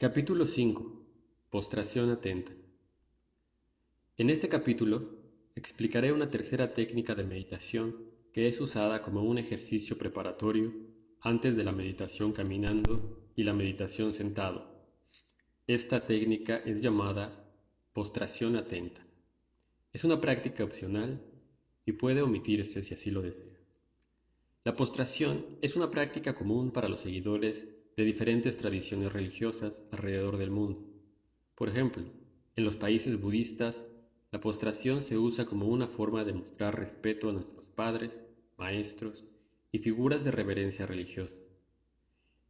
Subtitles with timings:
[0.00, 0.92] Capítulo 5.
[1.50, 2.52] Postración atenta.
[4.16, 5.10] En este capítulo
[5.56, 7.96] explicaré una tercera técnica de meditación
[8.32, 10.72] que es usada como un ejercicio preparatorio
[11.20, 14.70] antes de la meditación caminando y la meditación sentado.
[15.66, 17.52] Esta técnica es llamada
[17.92, 19.04] postración atenta.
[19.92, 21.20] Es una práctica opcional
[21.84, 23.58] y puede omitirse si así lo desea.
[24.62, 27.66] La postración es una práctica común para los seguidores
[27.98, 30.86] de diferentes tradiciones religiosas alrededor del mundo.
[31.56, 32.04] Por ejemplo,
[32.54, 33.86] en los países budistas,
[34.30, 38.22] la postración se usa como una forma de mostrar respeto a nuestros padres,
[38.56, 39.26] maestros
[39.72, 41.40] y figuras de reverencia religiosa.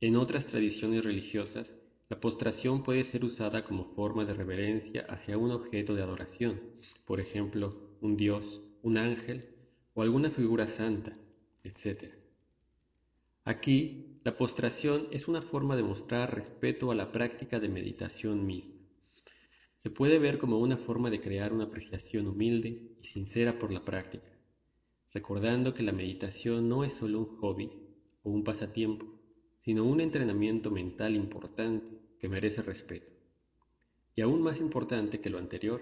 [0.03, 1.75] En otras tradiciones religiosas,
[2.11, 6.61] la postración puede ser usada como forma de reverencia hacia un objeto de adoración,
[7.07, 9.49] por ejemplo, un dios, un ángel
[9.95, 11.17] o alguna figura santa,
[11.65, 12.28] etc.
[13.49, 18.75] Aquí, la postración es una forma de mostrar respeto a la práctica de meditación misma.
[19.75, 23.87] Se puede ver como una forma de crear una apreciación humilde y sincera por la
[23.87, 24.39] práctica,
[25.15, 27.71] recordando que la meditación no es solo un hobby
[28.23, 29.07] o un pasatiempo,
[29.61, 33.15] sino un entrenamiento mental importante que merece respeto.
[34.15, 35.81] Y aún más importante que lo anterior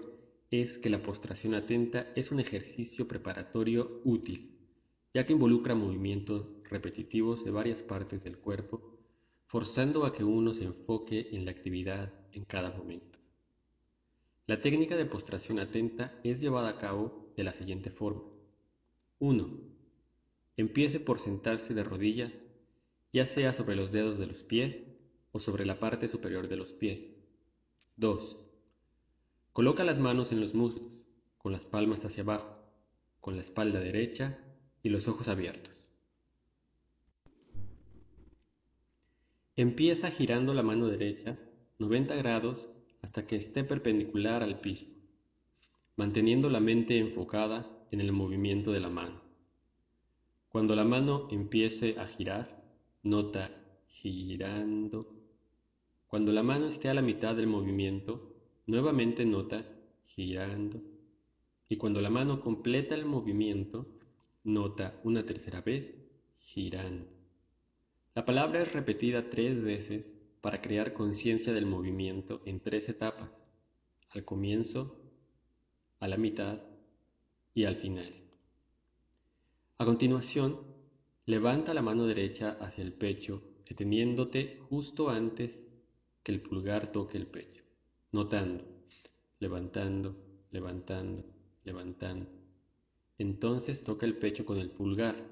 [0.51, 4.57] es que la postración atenta es un ejercicio preparatorio útil
[5.17, 8.97] ya que involucra movimientos repetitivos de varias partes del cuerpo,
[9.45, 13.19] forzando a que uno se enfoque en la actividad en cada momento.
[14.45, 18.23] La técnica de postración atenta es llevada a cabo de la siguiente forma.
[19.19, 19.49] 1.
[20.57, 22.47] Empiece por sentarse de rodillas,
[23.11, 24.87] ya sea sobre los dedos de los pies
[25.31, 27.21] o sobre la parte superior de los pies.
[27.97, 28.39] 2.
[29.53, 31.05] Coloca las manos en los muslos,
[31.37, 32.57] con las palmas hacia abajo,
[33.19, 34.37] con la espalda derecha
[34.83, 35.76] y los ojos abiertos.
[39.57, 41.37] Empieza girando la mano derecha
[41.79, 42.69] 90 grados
[43.01, 44.87] hasta que esté perpendicular al piso,
[45.95, 49.19] manteniendo la mente enfocada en el movimiento de la mano.
[50.47, 52.63] Cuando la mano empiece a girar,
[53.03, 53.51] nota
[53.87, 55.23] girando.
[56.05, 58.35] Cuando la mano esté a la mitad del movimiento,
[58.67, 59.65] nuevamente nota
[60.05, 60.81] girando.
[61.67, 63.97] Y cuando la mano completa el movimiento,
[64.47, 65.93] Nota una tercera vez,
[66.39, 67.16] girando.
[68.17, 73.45] La palabra es repetida tres veces para crear conciencia del movimiento en tres etapas,
[74.09, 74.99] al comienzo,
[75.99, 76.63] a la mitad
[77.53, 78.11] y al final.
[79.77, 80.59] A continuación,
[81.27, 85.69] levanta la mano derecha hacia el pecho, deteniéndote justo antes
[86.23, 87.61] que el pulgar toque el pecho,
[88.13, 88.65] notando,
[89.37, 90.15] levantando,
[90.49, 91.23] levantando,
[91.63, 92.31] levantando
[93.19, 95.23] entonces toca el pecho con el pulgar,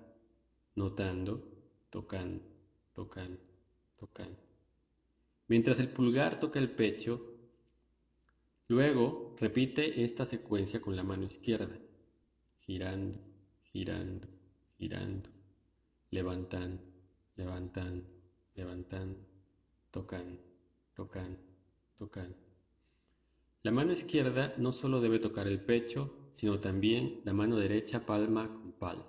[0.76, 1.42] notando,
[1.90, 2.55] tocando,
[2.96, 3.40] tocando,
[3.98, 4.40] tocando.
[5.48, 7.22] Mientras el pulgar toca el pecho,
[8.68, 11.78] luego repite esta secuencia con la mano izquierda,
[12.62, 13.20] girando,
[13.72, 14.28] girando,
[14.80, 15.30] girando,
[16.10, 16.82] levantando,
[17.36, 18.08] levantando,
[18.56, 19.20] levantando,
[19.92, 20.42] tocando,
[20.96, 21.40] tocando,
[21.98, 22.38] tocando.
[23.62, 28.48] La mano izquierda no solo debe tocar el pecho, sino también la mano derecha palma
[28.48, 29.08] con palma.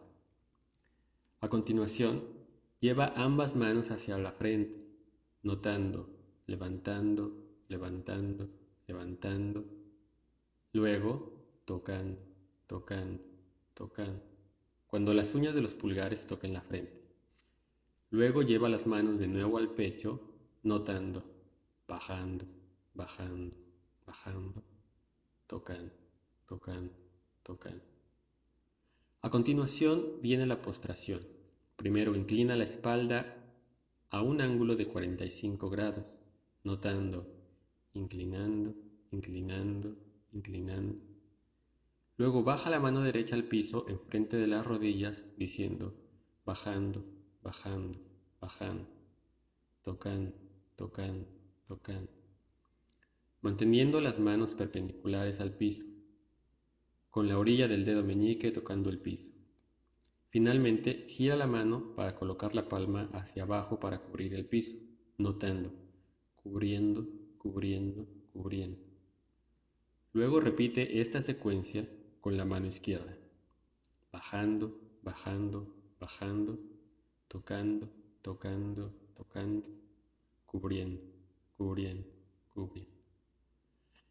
[1.41, 2.36] A continuación,
[2.81, 4.75] lleva ambas manos hacia la frente,
[5.43, 6.09] notando,
[6.47, 7.33] levantando,
[7.69, 8.49] levantando,
[8.87, 9.65] levantando.
[10.73, 12.19] Luego, tocando,
[12.67, 13.23] tocando,
[13.75, 14.23] tocando,
[14.87, 17.03] cuando las uñas de los pulgares toquen la frente.
[18.11, 20.21] Luego lleva las manos de nuevo al pecho,
[20.63, 21.25] notando,
[21.89, 22.47] bajando,
[22.95, 23.57] bajando,
[24.07, 24.63] bajando,
[25.47, 25.93] tocando,
[26.47, 27.07] tocando
[27.47, 27.81] tocan.
[29.23, 31.36] A continuación viene la postración.
[31.77, 33.37] Primero inclina la espalda
[34.11, 36.19] a un ángulo de 45 grados,
[36.65, 37.27] notando,
[37.93, 38.75] inclinando,
[39.11, 39.97] inclinando,
[40.33, 40.99] inclinando.
[42.17, 45.95] Luego baja la mano derecha al piso enfrente de las rodillas, diciendo,
[46.47, 47.05] bajando,
[47.43, 48.01] bajando,
[48.41, 48.89] bajando,
[49.83, 50.33] tocando,
[50.77, 51.27] tocando,
[51.69, 52.11] tocando,
[53.43, 55.85] manteniendo las manos perpendiculares al piso
[57.17, 59.36] con la orilla del dedo meñique tocando el piso.
[60.37, 64.77] Finalmente, gira la mano para colocar la palma hacia abajo para cubrir el piso,
[65.17, 65.73] notando,
[66.43, 68.79] cubriendo, cubriendo, cubriendo.
[70.13, 71.89] Luego repite esta secuencia
[72.21, 73.17] con la mano izquierda,
[74.13, 76.59] bajando, bajando, bajando,
[77.29, 77.89] tocando,
[78.21, 79.71] tocando, tocando,
[80.45, 81.01] cubriendo,
[81.57, 82.09] cubriendo,
[82.53, 82.93] cubriendo.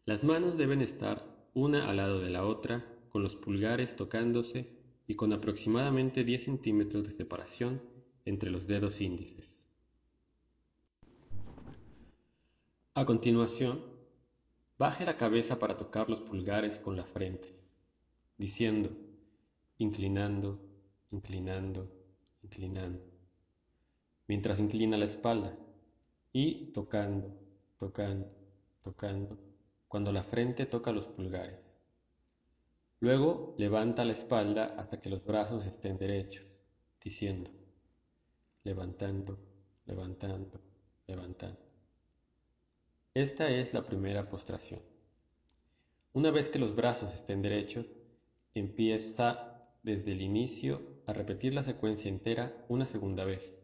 [0.04, 1.24] Las manos deben estar
[1.54, 4.74] una al lado de la otra con los pulgares tocándose
[5.06, 7.82] y con aproximadamente 10 centímetros de separación
[8.24, 9.66] entre los dedos índices.
[12.94, 13.84] A continuación,
[14.78, 17.54] baje la cabeza para tocar los pulgares con la frente,
[18.38, 18.90] diciendo,
[19.78, 20.58] inclinando,
[21.10, 21.92] inclinando,
[22.42, 23.04] inclinando,
[24.26, 25.56] mientras inclina la espalda
[26.32, 27.38] y tocando,
[27.76, 28.30] tocando,
[28.80, 29.38] tocando,
[29.88, 31.75] cuando la frente toca los pulgares.
[33.00, 36.46] Luego levanta la espalda hasta que los brazos estén derechos,
[37.02, 37.50] diciendo,
[38.64, 39.38] levantando,
[39.84, 40.60] levantando,
[41.06, 41.60] levantando.
[43.12, 44.80] Esta es la primera postración.
[46.14, 47.94] Una vez que los brazos estén derechos,
[48.54, 53.58] empieza desde el inicio a repetir la secuencia entera una segunda vez,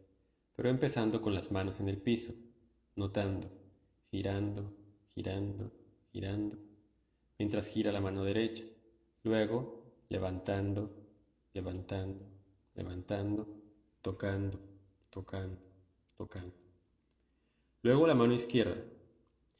[0.55, 2.33] pero empezando con las manos en el piso,
[2.95, 3.49] notando,
[4.11, 4.71] girando,
[5.15, 5.71] girando,
[6.11, 6.57] girando,
[7.39, 8.63] mientras gira la mano derecha,
[9.23, 10.91] luego levantando,
[11.53, 12.25] levantando,
[12.75, 13.47] levantando,
[14.01, 14.59] tocando,
[15.09, 15.57] tocando,
[16.15, 16.55] tocando.
[17.81, 18.83] Luego la mano izquierda,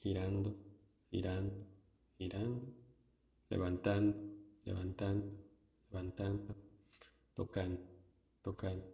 [0.01, 0.55] girando,
[1.11, 1.65] girando,
[2.17, 2.65] girando,
[3.49, 4.15] levantando,
[4.65, 5.27] levantando,
[5.89, 6.55] levantando,
[7.33, 7.81] tocando,
[8.41, 8.85] tocando,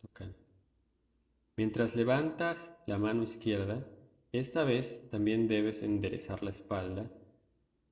[0.00, 0.38] tocando.
[1.56, 3.84] Mientras levantas la mano izquierda,
[4.32, 7.10] esta vez también debes enderezar la espalda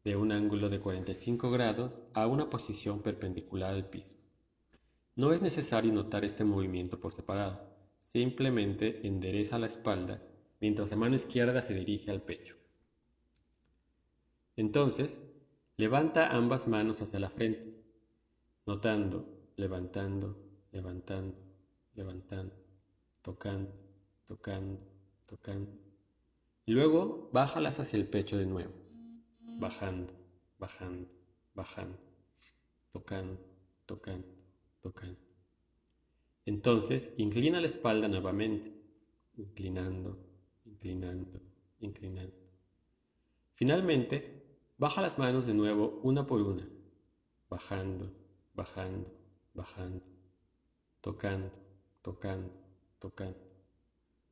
[0.07, 4.15] de un ángulo de 45 grados a una posición perpendicular al piso.
[5.17, 7.61] No es necesario notar este movimiento por separado,
[7.99, 10.23] simplemente endereza la espalda
[10.61, 12.55] mientras la mano izquierda se dirige al pecho.
[14.55, 15.25] Entonces,
[15.77, 17.75] levanta ambas manos hacia la frente,
[18.65, 19.27] notando,
[19.57, 20.39] levantando,
[20.71, 21.37] levantando,
[21.95, 22.55] levantando,
[23.23, 23.75] tocando,
[24.25, 24.79] tocando,
[25.27, 25.73] tocando.
[26.65, 28.86] Y luego bájalas hacia el pecho de nuevo,
[29.59, 30.13] bajando,
[30.59, 31.09] bajando,
[31.55, 31.99] bajando,
[32.91, 33.39] tocando,
[33.87, 34.29] tocando,
[34.81, 35.19] tocando.
[36.45, 38.73] Entonces, inclina la espalda nuevamente,
[39.37, 40.17] inclinando,
[40.65, 41.41] inclinando,
[41.81, 42.37] inclinando.
[43.55, 44.45] Finalmente,
[44.79, 46.69] baja las manos de nuevo una por una,
[47.49, 48.13] bajando,
[48.55, 49.11] bajando,
[49.55, 50.05] bajando,
[51.01, 51.51] tocando,
[52.03, 52.53] tocando,
[52.99, 53.39] tocando,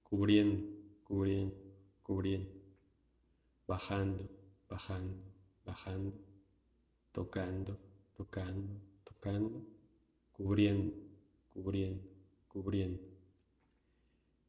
[0.03, 0.69] cubriendo,
[1.03, 1.56] cubriendo,
[2.03, 2.53] cubriendo,
[3.67, 4.29] bajando,
[4.69, 5.23] bajando,
[5.65, 6.13] bajando,
[7.13, 7.79] tocando,
[8.15, 9.63] tocando, tocando,
[10.33, 10.93] cubriendo,
[11.53, 12.03] cubriendo,
[12.49, 13.03] cubriendo.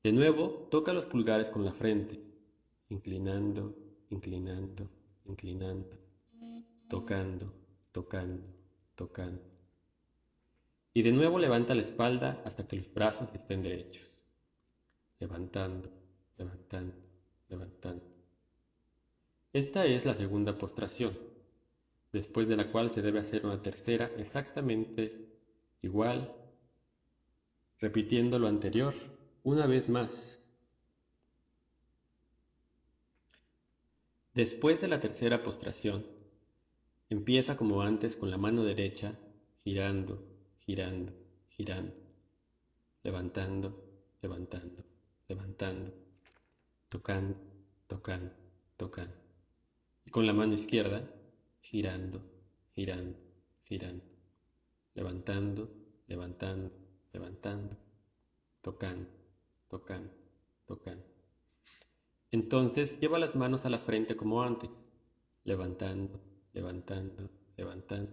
[0.04, 2.20] De nuevo, toca los pulgares con la frente,
[2.90, 3.76] inclinando,
[4.10, 4.90] inclinando,
[5.26, 5.98] inclinando,
[6.88, 7.54] tocando,
[7.92, 8.46] tocando,
[8.96, 9.42] tocando.
[10.94, 14.24] Y de nuevo levanta la espalda hasta que los brazos estén derechos.
[15.20, 15.90] Levantando,
[16.38, 16.96] levantando,
[17.50, 18.15] levantando.
[19.56, 21.18] Esta es la segunda postración,
[22.12, 25.30] después de la cual se debe hacer una tercera exactamente
[25.81, 26.30] igual,
[27.80, 28.94] repitiendo lo anterior
[29.44, 30.42] una vez más.
[34.34, 36.06] Después de la tercera postración,
[37.10, 39.18] empieza como antes con la mano derecha
[39.63, 40.22] girando,
[40.66, 41.13] girando,
[41.48, 41.96] girando,
[43.04, 43.74] levantando,
[44.22, 44.84] levantando,
[45.30, 45.94] levantando,
[46.90, 47.38] tocando,
[47.88, 48.36] tocando,
[48.75, 49.25] tocando.
[50.06, 51.04] Y con la mano izquierda
[51.62, 52.22] girando,
[52.75, 53.18] girando,
[53.63, 54.06] girando,
[54.94, 55.68] levantando,
[56.07, 56.72] levantando,
[57.12, 57.75] levantando,
[58.62, 59.10] tocando,
[59.68, 60.13] tocando,
[60.66, 61.06] tocando.
[62.31, 64.85] Entonces lleva las manos a la frente como antes,
[65.44, 66.19] levantando,
[66.54, 68.12] levantando, levantando,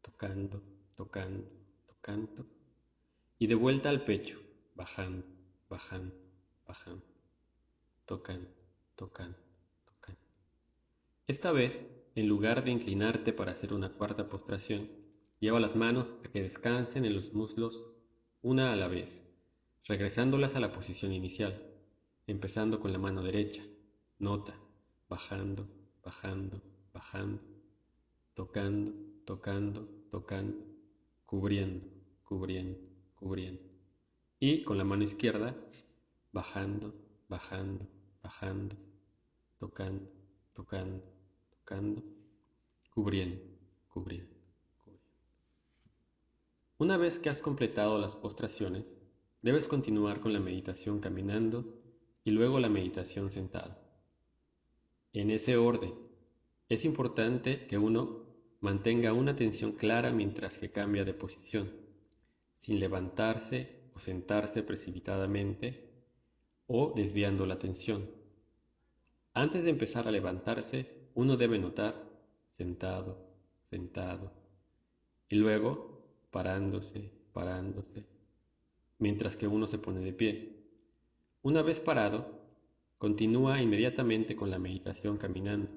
[0.00, 0.62] tocando,
[0.94, 1.48] tocando,
[1.86, 2.46] tocando,
[3.38, 4.40] y de vuelta al pecho,
[4.74, 5.26] bajando,
[5.68, 6.14] bajando,
[6.66, 7.04] bajando,
[8.06, 8.48] tocando,
[8.96, 9.51] tocando.
[11.32, 11.82] Esta vez,
[12.14, 14.90] en lugar de inclinarte para hacer una cuarta postración,
[15.40, 17.86] lleva las manos a que descansen en los muslos
[18.42, 19.24] una a la vez,
[19.88, 21.72] regresándolas a la posición inicial,
[22.26, 23.62] empezando con la mano derecha,
[24.18, 24.54] nota,
[25.08, 25.66] bajando,
[26.04, 26.60] bajando,
[26.92, 27.40] bajando,
[28.34, 28.92] tocando,
[29.24, 30.66] tocando, tocando,
[31.24, 31.86] cubriendo,
[32.24, 32.78] cubriendo,
[33.14, 33.62] cubriendo.
[34.38, 35.56] Y con la mano izquierda,
[36.30, 36.92] bajando,
[37.26, 37.88] bajando,
[38.22, 38.76] bajando,
[39.56, 40.12] tocando,
[40.52, 41.11] tocando,
[42.90, 43.42] cubriendo,
[43.88, 44.34] cubriendo.
[46.78, 48.98] Una vez que has completado las postraciones,
[49.40, 51.80] debes continuar con la meditación caminando
[52.24, 53.78] y luego la meditación sentado.
[55.12, 55.94] En ese orden,
[56.68, 58.26] es importante que uno
[58.60, 61.70] mantenga una atención clara mientras que cambia de posición,
[62.54, 65.90] sin levantarse o sentarse precipitadamente
[66.66, 68.10] o desviando la atención.
[69.34, 71.94] Antes de empezar a levantarse, uno debe notar
[72.48, 73.18] sentado,
[73.62, 74.32] sentado,
[75.28, 78.04] y luego parándose, parándose,
[78.98, 80.56] mientras que uno se pone de pie.
[81.42, 82.42] Una vez parado,
[83.02, 85.74] Continúa inmediatamente con la meditación caminando,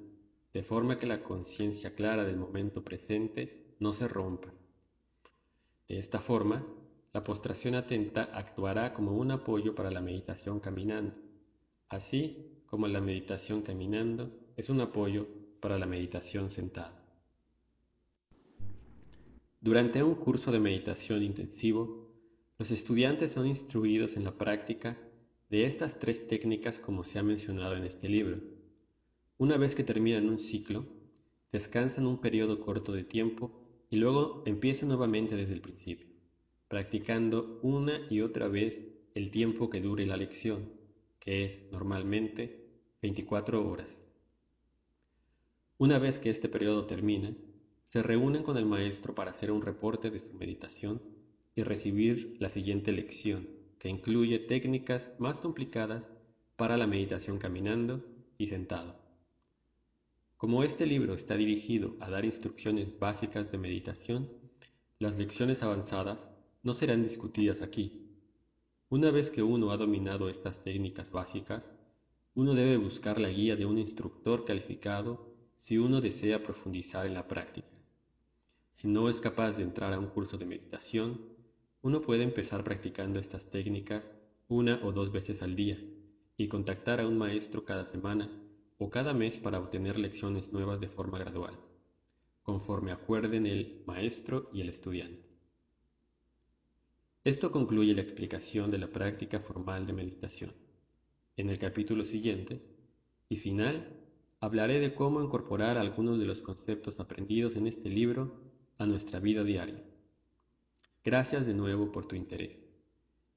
[0.54, 4.54] de forma que la conciencia clara del momento presente no se rompa.
[5.88, 6.64] De esta forma,
[7.14, 11.20] la postración atenta actuará como un apoyo para la meditación caminando,
[11.90, 15.28] así como la meditación caminando es un apoyo
[15.60, 16.94] para la meditación sentado.
[19.60, 22.06] Durante un curso de meditación intensivo,
[22.58, 24.98] los estudiantes son instruidos en la práctica
[25.50, 28.40] de estas tres técnicas como se ha mencionado en este libro.
[29.38, 30.86] Una vez que terminan un ciclo,
[31.52, 33.52] descansan un periodo corto de tiempo
[33.90, 36.08] y luego empiezan nuevamente desde el principio,
[36.68, 40.70] practicando una y otra vez el tiempo que dure la lección,
[41.20, 42.70] que es normalmente
[43.02, 44.05] 24 horas.
[45.78, 47.36] Una vez que este periodo termina,
[47.84, 51.02] se reúnen con el maestro para hacer un reporte de su meditación
[51.54, 56.14] y recibir la siguiente lección, que incluye técnicas más complicadas
[56.56, 58.06] para la meditación caminando
[58.38, 58.96] y sentado.
[60.38, 64.32] Como este libro está dirigido a dar instrucciones básicas de meditación,
[64.98, 66.32] las lecciones avanzadas
[66.64, 68.16] no serán discutidas aquí.
[68.88, 71.74] Una vez que uno ha dominado estas técnicas básicas,
[72.34, 77.28] uno debe buscar la guía de un instructor calificado si uno desea profundizar en la
[77.28, 77.68] práctica.
[78.72, 81.22] Si no es capaz de entrar a un curso de meditación,
[81.82, 84.12] uno puede empezar practicando estas técnicas
[84.48, 85.80] una o dos veces al día
[86.38, 88.30] y contactar a un maestro cada semana
[88.78, 91.58] o cada mes para obtener lecciones nuevas de forma gradual,
[92.44, 95.26] conforme acuerden el maestro y el estudiante.
[97.24, 100.54] Esto concluye la explicación de la práctica formal de meditación.
[101.38, 102.62] En el capítulo siguiente
[103.30, 104.05] y final
[104.46, 108.40] hablaré de cómo incorporar algunos de los conceptos aprendidos en este libro
[108.78, 109.84] a nuestra vida diaria.
[111.04, 112.72] Gracias de nuevo por tu interés.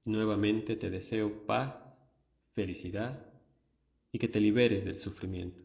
[0.04, 1.98] Nuevamente te deseo paz,
[2.54, 3.26] felicidad
[4.12, 5.64] y que te liberes del sufrimiento.